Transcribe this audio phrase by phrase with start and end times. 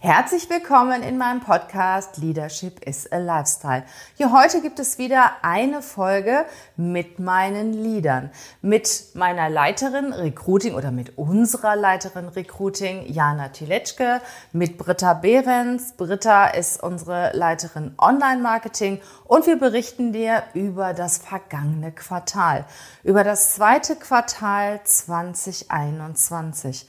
[0.00, 3.82] Herzlich willkommen in meinem Podcast Leadership is a Lifestyle.
[4.14, 6.44] Hier heute gibt es wieder eine Folge
[6.76, 8.30] mit meinen Leadern.
[8.62, 14.20] Mit meiner Leiterin Recruiting oder mit unserer Leiterin Recruiting Jana Tiletschke,
[14.52, 15.94] mit Britta Behrens.
[15.96, 22.66] Britta ist unsere Leiterin Online Marketing und wir berichten dir über das vergangene Quartal,
[23.02, 26.86] über das zweite Quartal 2021.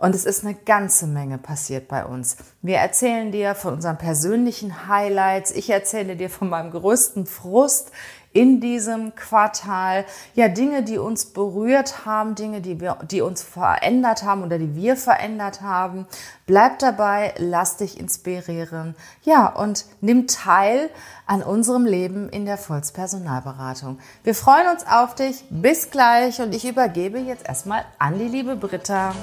[0.00, 2.38] Und es ist eine ganze Menge passiert bei uns.
[2.62, 5.50] Wir erzählen dir von unseren persönlichen Highlights.
[5.50, 7.92] Ich erzähle dir von meinem größten Frust
[8.32, 10.04] in diesem Quartal.
[10.34, 14.76] Ja, Dinge, die uns berührt haben, Dinge, die wir, die uns verändert haben oder die
[14.76, 16.06] wir verändert haben.
[16.46, 18.94] Bleib dabei, lass dich inspirieren.
[19.22, 20.90] Ja, und nimm teil
[21.26, 23.98] an unserem Leben in der Volkspersonalberatung.
[24.24, 25.44] Wir freuen uns auf dich.
[25.50, 29.14] Bis gleich und ich übergebe jetzt erstmal an die liebe Britta.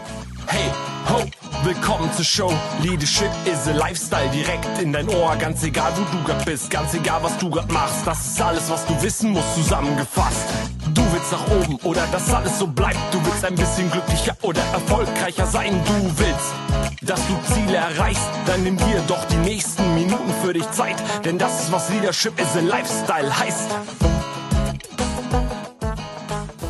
[0.47, 0.71] Hey,
[1.09, 1.21] ho,
[1.63, 2.53] willkommen zur Show.
[2.81, 5.35] Leadership is a Lifestyle direkt in dein Ohr.
[5.35, 8.07] Ganz egal, wo du grad bist, ganz egal, was du grad machst.
[8.07, 10.47] Das ist alles, was du wissen musst, zusammengefasst.
[10.93, 12.97] Du willst nach oben oder dass alles so bleibt.
[13.11, 15.79] Du willst ein bisschen glücklicher oder erfolgreicher sein.
[15.85, 16.53] Du willst,
[17.01, 18.27] dass du Ziele erreichst.
[18.45, 20.95] Dann nimm dir doch die nächsten Minuten für dich Zeit.
[21.25, 23.69] Denn das ist, was Leadership is a Lifestyle heißt.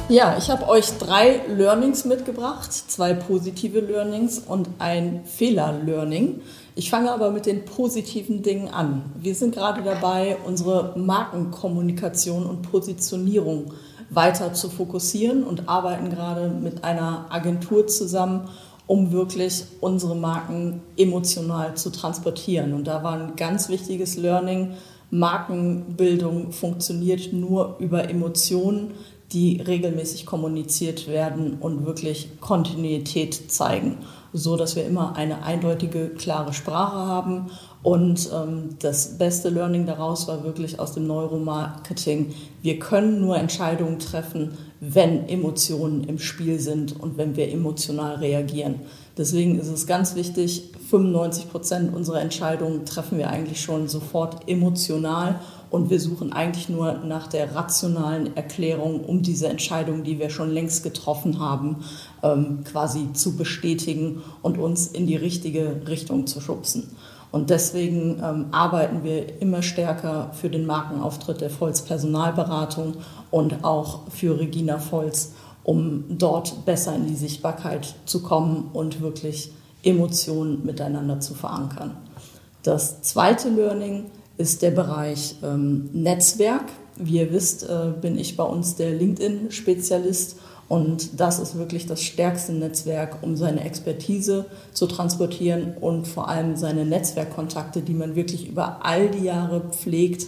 [0.09, 6.41] Ja, ich habe euch drei Learnings mitgebracht, zwei positive Learnings und ein Fehler-Learning.
[6.77, 9.01] Ich fange aber mit den positiven Dingen an.
[9.19, 13.73] Wir sind gerade dabei, unsere Markenkommunikation und Positionierung
[14.11, 18.47] weiter zu fokussieren und arbeiten gerade mit einer Agentur zusammen,
[18.85, 22.75] um wirklich unsere Marken emotional zu transportieren.
[22.75, 24.73] Und da war ein ganz wichtiges Learning.
[25.09, 28.91] Markenbildung funktioniert nur über Emotionen
[29.33, 33.97] die regelmäßig kommuniziert werden und wirklich Kontinuität zeigen,
[34.37, 37.47] so dass wir immer eine eindeutige, klare Sprache haben.
[37.83, 42.33] Und ähm, das beste Learning daraus war wirklich aus dem Neuromarketing.
[42.61, 48.81] Wir können nur Entscheidungen treffen, wenn Emotionen im Spiel sind und wenn wir emotional reagieren.
[49.17, 55.39] Deswegen ist es ganz wichtig, 95 Prozent unserer Entscheidungen treffen wir eigentlich schon sofort emotional
[55.69, 60.51] und wir suchen eigentlich nur nach der rationalen Erklärung, um diese Entscheidung, die wir schon
[60.51, 61.77] längst getroffen haben,
[62.23, 66.95] ähm, quasi zu bestätigen und uns in die richtige Richtung zu schubsen.
[67.31, 72.95] Und deswegen ähm, arbeiten wir immer stärker für den Markenauftritt der Volz Personalberatung
[73.31, 79.51] und auch für Regina Volz, um dort besser in die Sichtbarkeit zu kommen und wirklich
[79.83, 81.97] Emotionen miteinander zu verankern.
[82.63, 84.05] Das zweite Learning
[84.37, 86.65] ist der Bereich ähm, Netzwerk.
[86.95, 90.37] Wie ihr wisst, äh, bin ich bei uns der LinkedIn-Spezialist
[90.67, 96.57] und das ist wirklich das stärkste Netzwerk, um seine Expertise zu transportieren und vor allem
[96.57, 100.27] seine Netzwerkkontakte, die man wirklich über all die Jahre pflegt,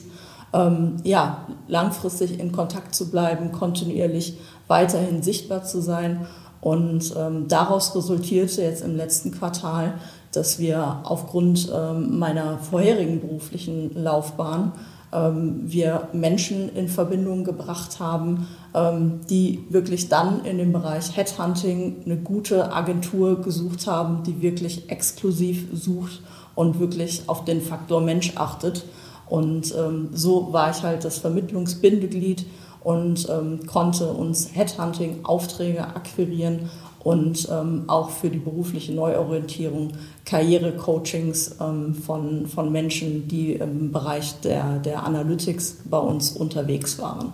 [0.54, 4.38] ähm, ja, langfristig in Kontakt zu bleiben, kontinuierlich
[4.68, 6.26] weiterhin sichtbar zu sein.
[6.62, 9.94] Und ähm, daraus resultierte jetzt im letzten Quartal
[10.32, 14.74] dass wir aufgrund ähm, meiner vorherigen beruflichen Laufbahn
[15.12, 22.04] ähm, wir Menschen in Verbindung gebracht haben, ähm, die wirklich dann in dem Bereich Headhunting
[22.06, 26.22] eine gute Agentur gesucht haben, die wirklich exklusiv sucht
[26.54, 28.86] und wirklich auf den Faktor Mensch achtet.
[29.28, 29.76] Und
[30.12, 32.48] so war ich halt das Vermittlungsbindeglied
[32.84, 33.28] und
[33.68, 36.72] konnte uns Headhunting-Aufträge akquirieren
[37.04, 39.94] und ähm, auch für die berufliche Neuorientierung
[40.26, 47.34] Karrierecoachings ähm, von, von Menschen, die im Bereich der, der Analytics bei uns unterwegs waren.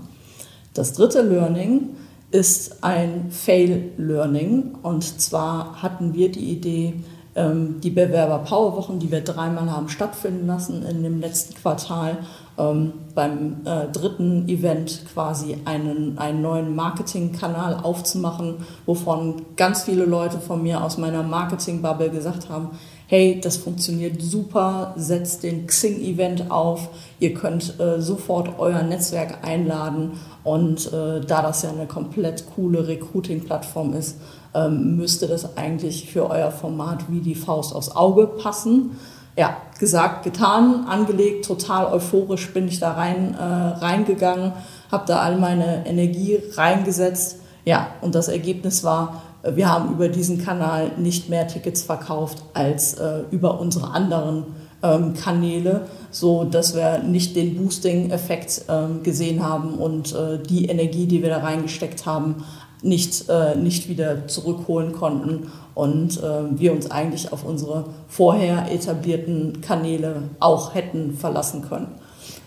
[0.73, 1.95] Das dritte Learning
[2.31, 6.93] ist ein Fail-Learning und zwar hatten wir die Idee,
[7.35, 12.17] ähm, die Bewerber-Powerwochen, die wir dreimal haben stattfinden lassen in dem letzten Quartal,
[12.57, 18.55] ähm, beim äh, dritten Event quasi einen, einen neuen Marketingkanal aufzumachen,
[18.85, 22.69] wovon ganz viele Leute von mir aus meiner Marketing-Bubble gesagt haben,
[23.07, 30.13] hey, das funktioniert super, setzt den Xing-Event auf, ihr könnt äh, sofort euer Netzwerk einladen
[30.43, 34.17] und äh, da das ja eine komplett coole Recruiting-Plattform ist,
[34.55, 38.91] ähm, müsste das eigentlich für euer Format wie die Faust aufs Auge passen
[39.37, 44.53] ja, gesagt, getan, angelegt, total euphorisch bin ich da rein, äh, reingegangen,
[44.91, 47.39] habe da all meine Energie reingesetzt.
[47.65, 52.43] Ja, und das Ergebnis war, äh, wir haben über diesen Kanal nicht mehr Tickets verkauft
[52.53, 54.45] als äh, über unsere anderen
[54.81, 61.07] ähm, Kanäle, so dass wir nicht den Boosting-Effekt ähm, gesehen haben und äh, die Energie,
[61.07, 62.45] die wir da reingesteckt haben,
[62.81, 69.61] nicht, äh, nicht wieder zurückholen konnten und äh, wir uns eigentlich auf unsere vorher etablierten
[69.61, 71.87] Kanäle auch hätten verlassen können.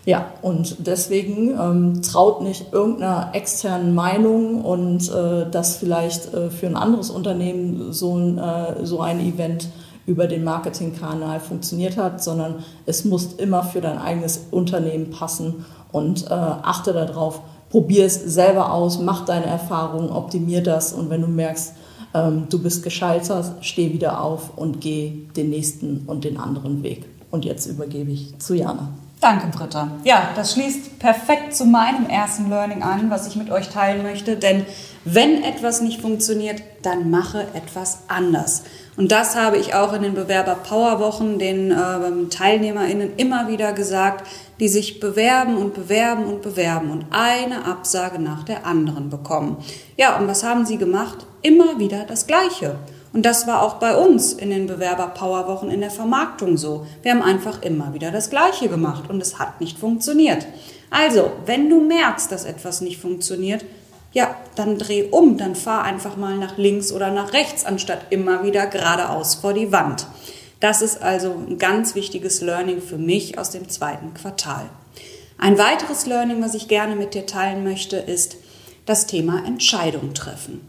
[0.05, 6.67] Ja, und deswegen ähm, traut nicht irgendeiner externen Meinung und äh, dass vielleicht äh, für
[6.67, 9.69] ein anderes Unternehmen so ein, äh, so ein Event
[10.07, 16.25] über den Marketingkanal funktioniert hat, sondern es muss immer für dein eigenes Unternehmen passen und
[16.25, 21.27] äh, achte darauf, probier es selber aus, mach deine Erfahrungen, optimier das und wenn du
[21.27, 21.73] merkst,
[22.13, 27.05] ähm, du bist gescheitert, steh wieder auf und geh den nächsten und den anderen Weg.
[27.31, 28.89] Und jetzt übergebe ich zu Jana.
[29.21, 29.91] Danke, Britta.
[30.05, 34.37] Ja, das schließt perfekt zu meinem ersten Learning an, was ich mit euch teilen möchte.
[34.37, 34.65] Denn
[35.03, 38.63] wenn etwas nicht funktioniert, dann mache etwas anders.
[38.95, 44.25] Und das habe ich auch in den Bewerber Powerwochen den äh, TeilnehmerInnen immer wieder gesagt,
[44.59, 49.57] die sich bewerben und bewerben und bewerben und eine Absage nach der anderen bekommen.
[49.97, 51.25] Ja, und was haben sie gemacht?
[51.41, 52.75] Immer wieder das Gleiche.
[53.11, 56.85] Und das war auch bei uns in den Bewerber-Powerwochen in der Vermarktung so.
[57.01, 60.45] Wir haben einfach immer wieder das Gleiche gemacht und es hat nicht funktioniert.
[60.91, 63.65] Also, wenn du merkst, dass etwas nicht funktioniert,
[64.11, 68.43] ja, dann dreh um, dann fahr einfach mal nach links oder nach rechts, anstatt immer
[68.43, 70.07] wieder geradeaus vor die Wand.
[70.59, 74.69] Das ist also ein ganz wichtiges Learning für mich aus dem zweiten Quartal.
[75.37, 78.37] Ein weiteres Learning, was ich gerne mit dir teilen möchte, ist
[78.85, 80.61] das Thema Entscheidung treffen.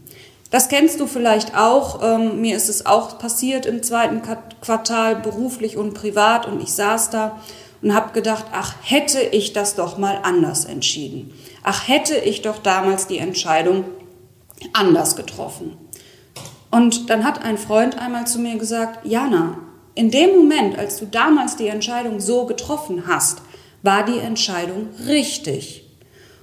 [0.49, 2.01] Das kennst du vielleicht auch.
[2.03, 4.21] Ähm, mir ist es auch passiert im zweiten
[4.61, 6.45] Quartal, beruflich und privat.
[6.45, 7.39] Und ich saß da
[7.81, 11.33] und habe gedacht, ach, hätte ich das doch mal anders entschieden.
[11.63, 13.85] Ach, hätte ich doch damals die Entscheidung
[14.73, 15.77] anders getroffen.
[16.69, 19.57] Und dann hat ein Freund einmal zu mir gesagt, Jana,
[19.95, 23.41] in dem Moment, als du damals die Entscheidung so getroffen hast,
[23.83, 25.85] war die Entscheidung richtig.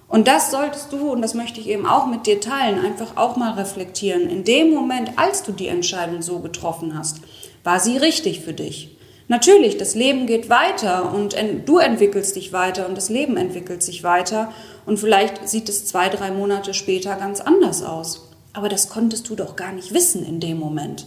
[0.08, 3.36] Und das solltest du, und das möchte ich eben auch mit dir teilen, einfach auch
[3.36, 4.28] mal reflektieren.
[4.28, 7.20] In dem Moment, als du die Entscheidung so getroffen hast,
[7.62, 8.96] war sie richtig für dich.
[9.30, 11.36] Natürlich, das Leben geht weiter und
[11.66, 14.50] du entwickelst dich weiter und das Leben entwickelt sich weiter
[14.86, 18.30] und vielleicht sieht es zwei, drei Monate später ganz anders aus.
[18.54, 21.06] Aber das konntest du doch gar nicht wissen in dem Moment.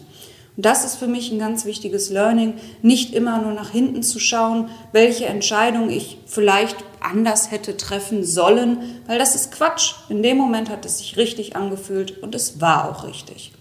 [0.62, 2.54] Das ist für mich ein ganz wichtiges Learning,
[2.84, 9.02] nicht immer nur nach hinten zu schauen, welche Entscheidung ich vielleicht anders hätte treffen sollen,
[9.08, 9.96] weil das ist Quatsch.
[10.10, 13.54] In dem Moment hat es sich richtig angefühlt und es war auch richtig.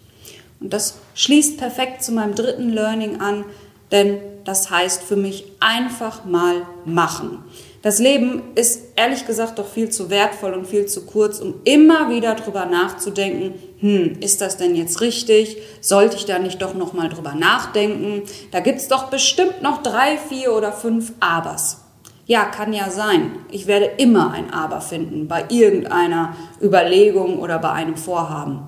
[0.60, 3.46] Und das schließt perfekt zu meinem dritten Learning an,
[3.92, 7.42] denn das heißt für mich einfach mal machen.
[7.82, 12.10] Das Leben ist ehrlich gesagt doch viel zu wertvoll und viel zu kurz, um immer
[12.10, 15.56] wieder drüber nachzudenken, hm, ist das denn jetzt richtig?
[15.80, 18.22] Sollte ich da nicht doch noch mal drüber nachdenken?
[18.50, 21.78] Da gibt's doch bestimmt noch drei, vier oder fünf Abers.
[22.26, 23.32] Ja, kann ja sein.
[23.50, 28.62] Ich werde immer ein Aber finden bei irgendeiner Überlegung oder bei einem Vorhaben.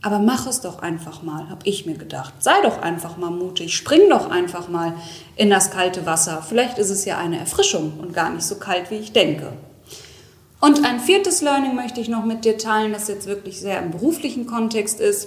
[0.00, 2.34] Aber mach es doch einfach mal, habe ich mir gedacht.
[2.38, 4.94] Sei doch einfach mal mutig, spring doch einfach mal
[5.36, 6.42] in das kalte Wasser.
[6.46, 9.52] Vielleicht ist es ja eine Erfrischung und gar nicht so kalt, wie ich denke.
[10.62, 13.90] Und ein viertes Learning möchte ich noch mit dir teilen, das jetzt wirklich sehr im
[13.90, 15.26] beruflichen Kontext ist.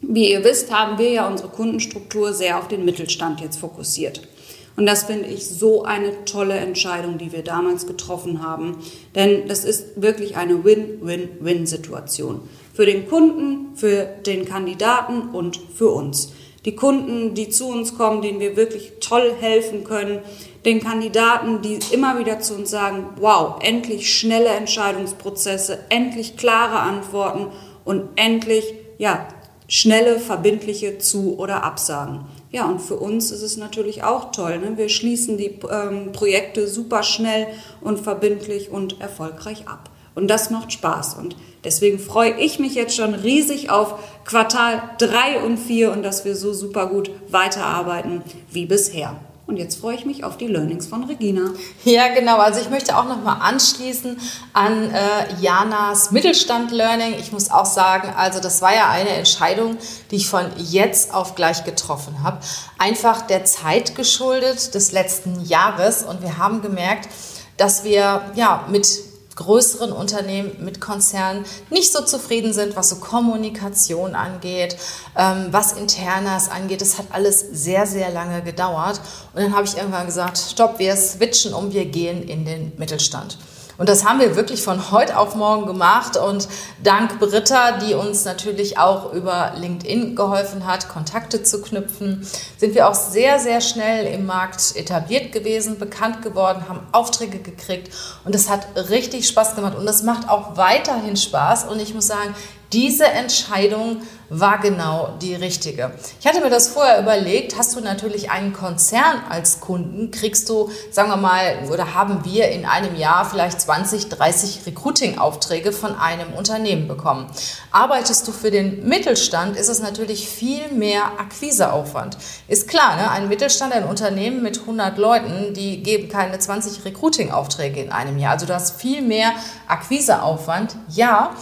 [0.00, 4.26] Wie ihr wisst, haben wir ja unsere Kundenstruktur sehr auf den Mittelstand jetzt fokussiert.
[4.74, 8.78] Und das finde ich so eine tolle Entscheidung, die wir damals getroffen haben.
[9.14, 12.40] Denn das ist wirklich eine Win-Win-Win-Situation
[12.72, 16.32] für den Kunden, für den Kandidaten und für uns.
[16.68, 20.18] Die Kunden, die zu uns kommen, denen wir wirklich toll helfen können,
[20.66, 27.46] den Kandidaten, die immer wieder zu uns sagen, wow, endlich schnelle Entscheidungsprozesse, endlich klare Antworten
[27.86, 29.28] und endlich, ja,
[29.66, 32.26] schnelle, verbindliche Zu- oder Absagen.
[32.50, 34.58] Ja, und für uns ist es natürlich auch toll.
[34.58, 34.76] Ne?
[34.76, 37.46] Wir schließen die ähm, Projekte super schnell
[37.80, 39.88] und verbindlich und erfolgreich ab.
[40.18, 41.14] Und das macht Spaß.
[41.14, 43.94] Und deswegen freue ich mich jetzt schon riesig auf
[44.24, 49.14] Quartal 3 und 4 und dass wir so super gut weiterarbeiten wie bisher.
[49.46, 51.52] Und jetzt freue ich mich auf die Learnings von Regina.
[51.84, 52.38] Ja, genau.
[52.38, 54.18] Also ich möchte auch nochmal anschließen
[54.52, 55.00] an äh,
[55.40, 57.14] Janas Mittelstand-Learning.
[57.20, 59.78] Ich muss auch sagen, also das war ja eine Entscheidung,
[60.10, 62.38] die ich von jetzt auf gleich getroffen habe.
[62.78, 66.02] Einfach der Zeit geschuldet des letzten Jahres.
[66.02, 67.08] Und wir haben gemerkt,
[67.56, 69.07] dass wir ja mit
[69.38, 74.76] größeren Unternehmen, mit Konzernen nicht so zufrieden sind, was so Kommunikation angeht,
[75.16, 76.80] ähm, was Internas angeht.
[76.80, 79.00] Das hat alles sehr, sehr lange gedauert.
[79.34, 83.38] Und dann habe ich irgendwann gesagt, stopp, wir switchen um, wir gehen in den Mittelstand.
[83.78, 86.16] Und das haben wir wirklich von heute auf morgen gemacht.
[86.16, 86.48] Und
[86.82, 92.26] dank Britta, die uns natürlich auch über LinkedIn geholfen hat, Kontakte zu knüpfen,
[92.58, 97.94] sind wir auch sehr, sehr schnell im Markt etabliert gewesen, bekannt geworden, haben Aufträge gekriegt.
[98.24, 99.78] Und das hat richtig Spaß gemacht.
[99.78, 101.64] Und das macht auch weiterhin Spaß.
[101.64, 102.34] Und ich muss sagen,
[102.72, 105.92] diese Entscheidung war genau die richtige.
[106.20, 110.70] Ich hatte mir das vorher überlegt, hast du natürlich einen Konzern als Kunden, kriegst du,
[110.90, 116.34] sagen wir mal, oder haben wir in einem Jahr vielleicht 20, 30 Recruiting-Aufträge von einem
[116.34, 117.30] Unternehmen bekommen.
[117.70, 122.18] Arbeitest du für den Mittelstand, ist es natürlich viel mehr Akquiseaufwand.
[122.48, 123.10] Ist klar, ne?
[123.10, 128.32] ein Mittelstand, ein Unternehmen mit 100 Leuten, die geben keine 20 Recruiting-Aufträge in einem Jahr.
[128.32, 129.32] Also du hast viel mehr
[129.68, 131.34] Akquiseaufwand, ja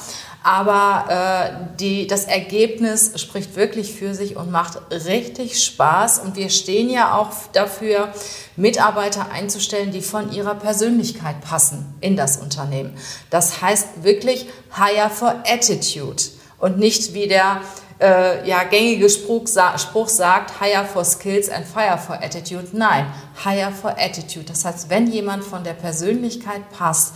[0.46, 6.20] aber äh, die, das Ergebnis spricht wirklich für sich und macht richtig Spaß.
[6.20, 8.12] Und wir stehen ja auch dafür,
[8.54, 12.96] Mitarbeiter einzustellen, die von ihrer Persönlichkeit passen in das Unternehmen.
[13.28, 16.22] Das heißt wirklich Hire for Attitude
[16.58, 17.62] und nicht wie der
[18.00, 22.68] äh, ja, gängige Spruch, Spruch sagt, hire for skills and fire for attitude.
[22.70, 23.06] Nein,
[23.42, 24.44] hire for attitude.
[24.44, 27.14] Das heißt, wenn jemand von der Persönlichkeit passt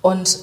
[0.00, 0.38] und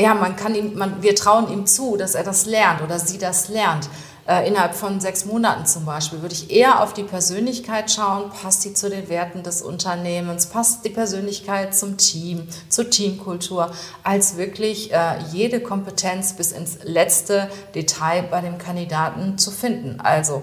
[0.00, 3.18] ja, man kann ihm, man, wir trauen ihm zu, dass er das lernt oder sie
[3.18, 3.88] das lernt.
[4.30, 8.62] Äh, innerhalb von sechs Monaten zum Beispiel würde ich eher auf die Persönlichkeit schauen, passt
[8.62, 13.72] sie zu den Werten des Unternehmens, passt die Persönlichkeit zum Team, zur Teamkultur,
[14.04, 20.00] als wirklich äh, jede Kompetenz bis ins letzte Detail bei dem Kandidaten zu finden.
[20.00, 20.42] Also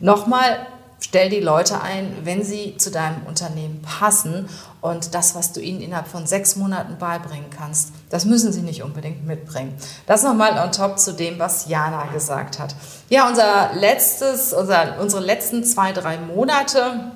[0.00, 0.66] nochmal,
[1.00, 4.48] stell die Leute ein, wenn sie zu deinem Unternehmen passen
[4.80, 8.82] und das, was du ihnen innerhalb von sechs Monaten beibringen kannst, das müssen sie nicht
[8.82, 9.76] unbedingt mitbringen.
[10.06, 12.74] Das nochmal on top zu dem, was Jana gesagt hat.
[13.08, 17.12] Ja, unser letztes, unser, unsere letzten zwei, drei Monate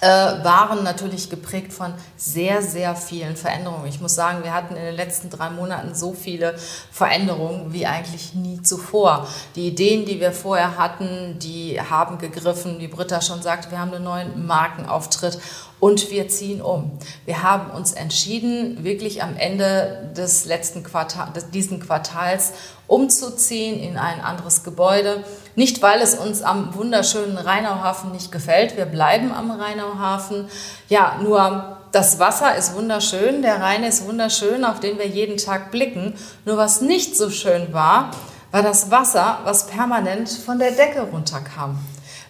[0.00, 3.86] äh, waren natürlich geprägt von sehr, sehr vielen Veränderungen.
[3.86, 6.54] Ich muss sagen, wir hatten in den letzten drei Monaten so viele
[6.90, 9.26] Veränderungen wie eigentlich nie zuvor.
[9.56, 13.92] Die Ideen, die wir vorher hatten, die haben gegriffen, wie Britta schon sagt, wir haben
[13.92, 15.38] einen neuen Markenauftritt
[15.80, 16.92] und wir ziehen um.
[17.24, 22.52] Wir haben uns entschieden, wirklich am Ende des letzten Quartals, diesen Quartals
[22.86, 25.24] umzuziehen in ein anderes Gebäude.
[25.56, 28.76] Nicht, weil es uns am wunderschönen Rheinauhafen nicht gefällt.
[28.76, 30.46] Wir bleiben am Rheinauhafen.
[30.88, 35.70] Ja, nur das Wasser ist wunderschön, der Rhein ist wunderschön, auf den wir jeden Tag
[35.70, 36.14] blicken.
[36.44, 38.10] Nur was nicht so schön war,
[38.50, 41.78] war das Wasser, was permanent von der Decke runterkam.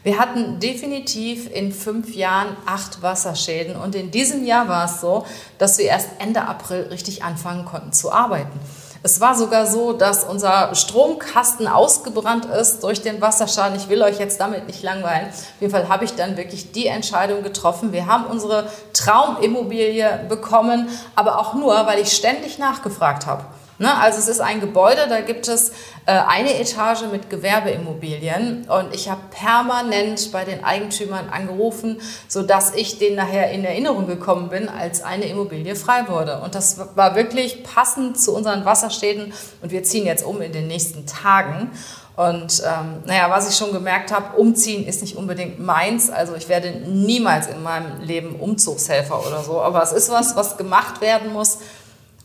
[0.03, 5.27] Wir hatten definitiv in fünf Jahren acht Wasserschäden und in diesem Jahr war es so,
[5.59, 8.59] dass wir erst Ende April richtig anfangen konnten zu arbeiten.
[9.03, 13.77] Es war sogar so, dass unser Stromkasten ausgebrannt ist durch den Wasserschaden.
[13.77, 15.29] Ich will euch jetzt damit nicht langweilen.
[15.29, 17.93] Auf jeden Fall habe ich dann wirklich die Entscheidung getroffen.
[17.93, 23.45] Wir haben unsere Traumimmobilie bekommen, aber auch nur, weil ich ständig nachgefragt habe.
[23.81, 23.99] Ne?
[23.99, 25.71] Also es ist ein Gebäude, da gibt es
[26.05, 32.99] äh, eine Etage mit Gewerbeimmobilien und ich habe permanent bei den Eigentümern angerufen, sodass ich
[32.99, 36.43] denen nachher in Erinnerung gekommen bin, als eine Immobilie frei wurde.
[36.43, 39.33] Und das war wirklich passend zu unseren Wasserstädten
[39.63, 41.71] und wir ziehen jetzt um in den nächsten Tagen.
[42.17, 46.11] Und ähm, naja, was ich schon gemerkt habe, umziehen ist nicht unbedingt meins.
[46.11, 49.63] Also ich werde niemals in meinem Leben Umzugshelfer oder so.
[49.63, 51.61] Aber es ist was, was gemacht werden muss.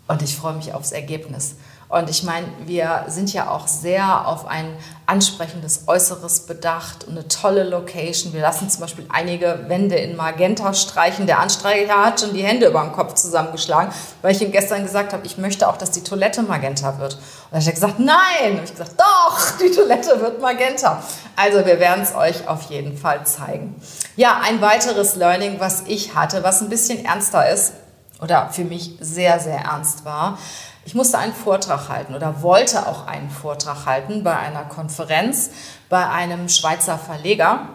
[0.08, 1.56] Und ich freue mich aufs Ergebnis.
[1.88, 7.28] Und ich meine, wir sind ja auch sehr auf ein ansprechendes Äußeres bedacht und eine
[7.28, 8.34] tolle Location.
[8.34, 11.28] Wir lassen zum Beispiel einige Wände in Magenta streichen.
[11.28, 13.94] Der Anstreicher hat schon die Hände über dem Kopf zusammengeschlagen,
[14.24, 17.16] weil ich ihm gestern gesagt habe, ich möchte auch, dass die Toilette Magenta wird.
[17.52, 18.58] Und er hat gesagt, nein.
[18.58, 21.04] Und ich gesagt, doch, die Toilette wird Magenta.
[21.36, 23.76] Also wir werden es euch auf jeden Fall zeigen.
[24.16, 27.74] Ja, ein weiteres Learning, was ich hatte, was ein bisschen ernster ist,
[28.26, 30.40] oder für mich sehr, sehr ernst war.
[30.84, 35.52] Ich musste einen Vortrag halten oder wollte auch einen Vortrag halten bei einer Konferenz
[35.90, 37.70] bei einem Schweizer Verleger.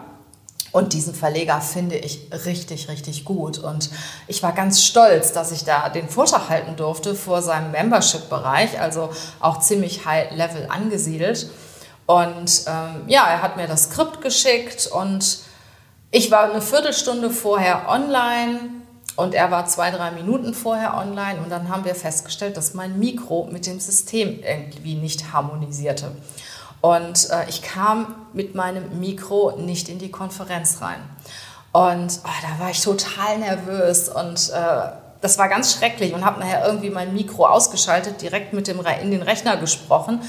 [0.73, 3.59] Und diesen Verleger finde ich richtig, richtig gut.
[3.59, 3.89] Und
[4.27, 9.09] ich war ganz stolz, dass ich da den Vortrag halten durfte vor seinem Membership-Bereich, also
[9.39, 11.49] auch ziemlich high-level angesiedelt.
[12.05, 15.39] Und ähm, ja, er hat mir das Skript geschickt und
[16.11, 18.80] ich war eine Viertelstunde vorher online
[19.15, 22.97] und er war zwei, drei Minuten vorher online und dann haben wir festgestellt, dass mein
[22.97, 26.11] Mikro mit dem System irgendwie nicht harmonisierte.
[26.81, 30.99] Und äh, ich kam mit meinem Mikro nicht in die Konferenz rein.
[31.71, 34.91] Und oh, da war ich total nervös und äh,
[35.21, 38.95] das war ganz schrecklich und habe nachher irgendwie mein Mikro ausgeschaltet, direkt mit dem Re
[39.01, 40.21] in den Rechner gesprochen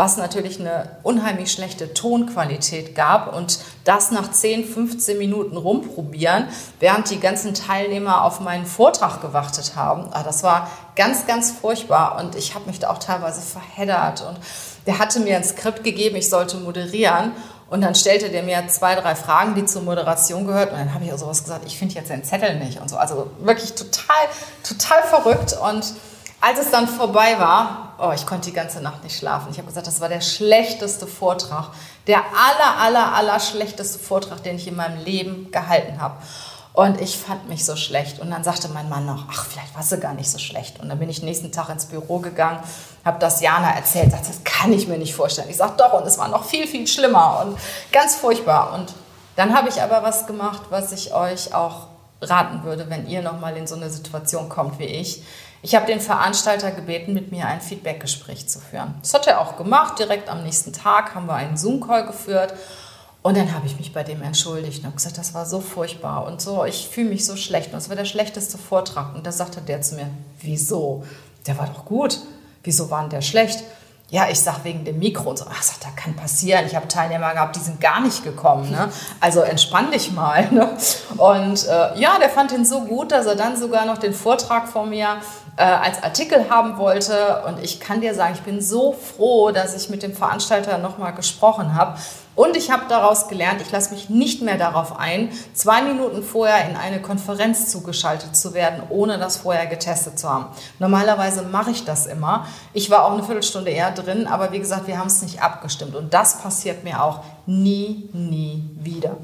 [0.00, 6.46] was natürlich eine unheimlich schlechte Tonqualität gab und das nach 10, 15 Minuten rumprobieren,
[6.78, 10.08] während die ganzen Teilnehmer auf meinen Vortrag gewartet haben.
[10.12, 14.38] Ah, das war ganz, ganz furchtbar und ich habe mich da auch teilweise verheddert und
[14.86, 17.32] der hatte mir ein Skript gegeben, ich sollte moderieren
[17.68, 20.72] und dann stellte der mir zwei, drei Fragen, die zur Moderation gehört.
[20.72, 22.96] Und dann habe ich auch sowas gesagt, ich finde jetzt den Zettel nicht und so.
[22.96, 24.16] Also wirklich total,
[24.66, 25.52] total verrückt.
[25.62, 25.92] Und
[26.40, 29.48] als es dann vorbei war, oh, ich konnte die ganze Nacht nicht schlafen.
[29.50, 31.68] Ich habe gesagt, das war der schlechteste Vortrag,
[32.06, 36.16] der aller, aller, aller schlechteste Vortrag, den ich in meinem Leben gehalten habe.
[36.72, 38.20] Und ich fand mich so schlecht.
[38.20, 40.80] Und dann sagte mein Mann noch, ach, vielleicht war sie gar nicht so schlecht.
[40.80, 42.60] Und dann bin ich nächsten Tag ins Büro gegangen,
[43.04, 45.50] habe das Jana erzählt, sagte, das kann ich mir nicht vorstellen.
[45.50, 47.58] Ich sage, doch, und es war noch viel, viel schlimmer und
[47.92, 48.72] ganz furchtbar.
[48.74, 48.94] Und
[49.36, 51.88] dann habe ich aber was gemacht, was ich euch auch
[52.22, 55.22] raten würde, wenn ihr nochmal in so eine Situation kommt wie ich.
[55.62, 58.94] Ich habe den Veranstalter gebeten, mit mir ein Feedbackgespräch zu führen.
[59.02, 59.98] Das hat er auch gemacht.
[59.98, 62.54] Direkt am nächsten Tag haben wir einen Zoom-Call geführt.
[63.22, 66.40] Und dann habe ich mich bei dem entschuldigt und gesagt, das war so furchtbar und
[66.40, 69.14] so, ich fühle mich so schlecht und es war der schlechteste Vortrag.
[69.14, 70.08] Und da sagte der zu mir,
[70.40, 71.04] wieso?
[71.46, 72.18] Der war doch gut.
[72.62, 73.62] Wieso war denn der schlecht?
[74.10, 75.44] Ja, ich sag wegen dem Mikro und so.
[75.48, 76.66] Ach, sag, da kann passieren.
[76.66, 78.68] Ich habe Teilnehmer gehabt, die sind gar nicht gekommen.
[78.68, 78.88] Ne?
[79.20, 80.50] Also entspann dich mal.
[80.50, 80.68] Ne?
[81.16, 84.66] Und äh, ja, der fand ihn so gut, dass er dann sogar noch den Vortrag
[84.66, 85.18] von mir
[85.56, 87.44] äh, als Artikel haben wollte.
[87.46, 91.14] Und ich kann dir sagen, ich bin so froh, dass ich mit dem Veranstalter nochmal
[91.14, 91.96] gesprochen habe.
[92.40, 96.70] Und ich habe daraus gelernt, ich lasse mich nicht mehr darauf ein, zwei Minuten vorher
[96.70, 100.46] in eine Konferenz zugeschaltet zu werden, ohne das vorher getestet zu haben.
[100.78, 102.46] Normalerweise mache ich das immer.
[102.72, 105.94] Ich war auch eine Viertelstunde eher drin, aber wie gesagt, wir haben es nicht abgestimmt.
[105.94, 109.18] Und das passiert mir auch nie, nie wieder.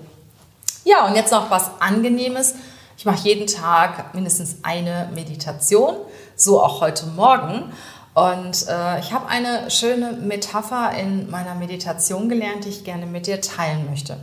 [0.85, 2.54] Ja, und jetzt noch was Angenehmes.
[2.99, 5.94] Ich mache jeden Tag mindestens eine Meditation,
[6.35, 7.73] so auch heute Morgen.
[8.16, 13.26] Und äh, ich habe eine schöne Metapher in meiner Meditation gelernt, die ich gerne mit
[13.26, 14.16] dir teilen möchte.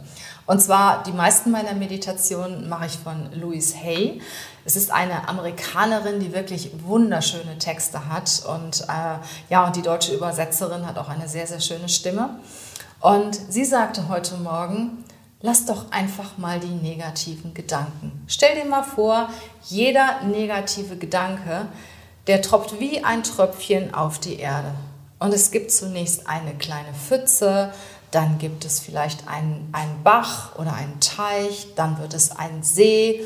[0.48, 4.20] Und zwar, die meisten meiner Meditationen mache ich von Louise Hay.
[4.66, 8.42] Es ist eine Amerikanerin, die wirklich wunderschöne Texte hat.
[8.48, 9.20] Und äh,
[9.52, 12.40] ja, und die deutsche Übersetzerin hat auch eine sehr, sehr schöne Stimme.
[13.00, 15.04] Und sie sagte heute Morgen,
[15.40, 18.24] lass doch einfach mal die negativen Gedanken.
[18.26, 19.30] Stell dir mal vor,
[19.62, 21.68] jeder negative Gedanke,
[22.28, 24.74] der tropft wie ein Tröpfchen auf die Erde.
[25.20, 27.74] Und es gibt zunächst eine kleine Pfütze,
[28.12, 33.24] dann gibt es vielleicht einen, einen Bach oder einen Teich, dann wird es ein See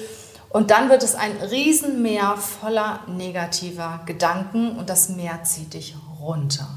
[0.50, 6.68] und dann wird es ein Riesenmeer voller negativer Gedanken und das Meer zieht dich runter.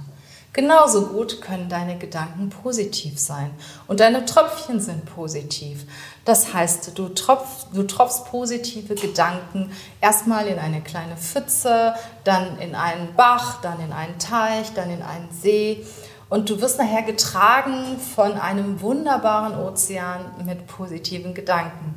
[0.53, 3.53] Genauso gut können deine Gedanken positiv sein
[3.87, 5.85] und deine Tröpfchen sind positiv.
[6.25, 12.75] Das heißt, du, tropf, du tropfst positive Gedanken erstmal in eine kleine Pfütze, dann in
[12.75, 15.87] einen Bach, dann in einen Teich, dann in einen See
[16.29, 21.95] und du wirst nachher getragen von einem wunderbaren Ozean mit positiven Gedanken.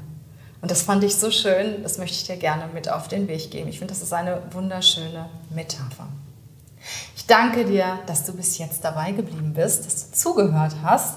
[0.62, 3.50] Und das fand ich so schön, das möchte ich dir gerne mit auf den Weg
[3.50, 3.68] geben.
[3.68, 6.08] Ich finde, das ist eine wunderschöne Metapher.
[7.24, 11.16] Ich danke dir, dass du bis jetzt dabei geblieben bist, dass du zugehört hast,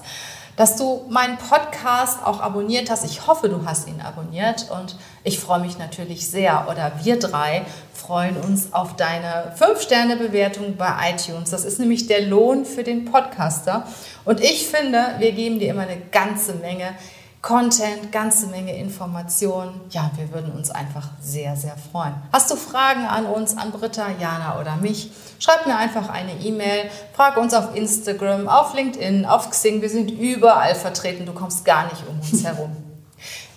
[0.55, 3.03] dass du meinen Podcast auch abonniert hast.
[3.03, 7.65] Ich hoffe, du hast ihn abonniert und ich freue mich natürlich sehr oder wir drei
[7.93, 11.49] freuen uns auf deine 5-Sterne-Bewertung bei iTunes.
[11.49, 13.85] Das ist nämlich der Lohn für den Podcaster.
[14.23, 16.95] Und ich finde, wir geben dir immer eine ganze Menge
[17.41, 19.79] Content, ganze Menge Informationen.
[19.91, 22.13] Ja, wir würden uns einfach sehr, sehr freuen.
[22.33, 25.11] Hast du Fragen an uns, an Britta, Jana oder mich?
[25.39, 29.81] Schreib mir einfach eine E-Mail, frag uns auf Instagram, auf LinkedIn, auf Xing.
[29.81, 31.25] Wir sind überall vertreten.
[31.25, 32.75] Du kommst gar nicht um uns herum.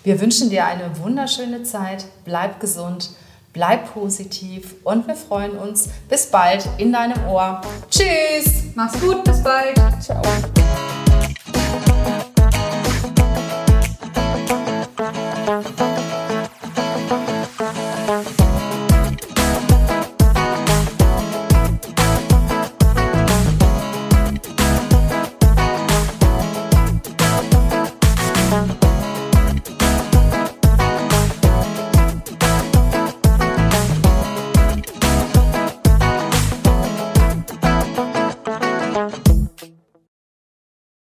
[0.03, 2.05] Wir wünschen dir eine wunderschöne Zeit.
[2.23, 3.11] Bleib gesund,
[3.53, 5.89] bleib positiv und wir freuen uns.
[6.07, 7.61] Bis bald in deinem Ohr.
[7.89, 8.63] Tschüss.
[8.75, 9.23] Mach's gut.
[9.23, 9.75] Bis bald.
[10.01, 10.21] Ciao.